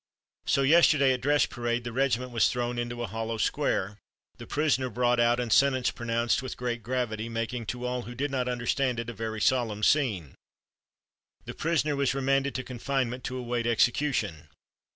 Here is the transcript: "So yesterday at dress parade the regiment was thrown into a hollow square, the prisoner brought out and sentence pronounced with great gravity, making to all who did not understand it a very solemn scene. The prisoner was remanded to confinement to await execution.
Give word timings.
"So 0.47 0.63
yesterday 0.63 1.13
at 1.13 1.21
dress 1.21 1.45
parade 1.45 1.83
the 1.83 1.91
regiment 1.93 2.31
was 2.31 2.49
thrown 2.49 2.79
into 2.79 3.03
a 3.03 3.05
hollow 3.05 3.37
square, 3.37 3.99
the 4.39 4.47
prisoner 4.47 4.89
brought 4.89 5.19
out 5.19 5.39
and 5.39 5.53
sentence 5.53 5.91
pronounced 5.91 6.41
with 6.41 6.57
great 6.57 6.81
gravity, 6.81 7.29
making 7.29 7.67
to 7.67 7.85
all 7.85 8.01
who 8.01 8.15
did 8.15 8.31
not 8.31 8.47
understand 8.49 8.99
it 8.99 9.11
a 9.11 9.13
very 9.13 9.39
solemn 9.39 9.83
scene. 9.83 10.33
The 11.45 11.53
prisoner 11.53 11.95
was 11.95 12.15
remanded 12.15 12.55
to 12.55 12.63
confinement 12.63 13.23
to 13.25 13.37
await 13.37 13.67
execution. 13.67 14.47